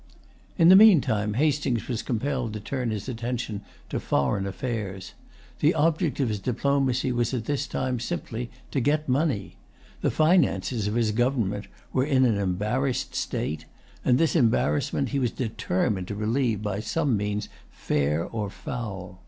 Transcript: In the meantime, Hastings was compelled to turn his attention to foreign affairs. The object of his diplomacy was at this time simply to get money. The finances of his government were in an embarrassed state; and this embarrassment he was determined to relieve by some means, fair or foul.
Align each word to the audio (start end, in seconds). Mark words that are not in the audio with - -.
In 0.57 0.69
the 0.69 0.75
meantime, 0.75 1.35
Hastings 1.35 1.87
was 1.87 2.01
compelled 2.01 2.53
to 2.53 2.59
turn 2.59 2.89
his 2.89 3.07
attention 3.07 3.61
to 3.89 3.99
foreign 3.99 4.47
affairs. 4.47 5.13
The 5.59 5.75
object 5.75 6.19
of 6.19 6.29
his 6.29 6.39
diplomacy 6.39 7.11
was 7.11 7.35
at 7.35 7.45
this 7.45 7.67
time 7.67 7.99
simply 7.99 8.49
to 8.71 8.79
get 8.79 9.07
money. 9.07 9.57
The 10.01 10.09
finances 10.09 10.87
of 10.87 10.95
his 10.95 11.11
government 11.11 11.67
were 11.93 12.03
in 12.03 12.25
an 12.25 12.39
embarrassed 12.39 13.13
state; 13.13 13.65
and 14.03 14.17
this 14.17 14.35
embarrassment 14.35 15.09
he 15.09 15.19
was 15.19 15.29
determined 15.29 16.07
to 16.07 16.15
relieve 16.15 16.63
by 16.63 16.79
some 16.79 17.15
means, 17.15 17.47
fair 17.69 18.25
or 18.25 18.49
foul. 18.49 19.19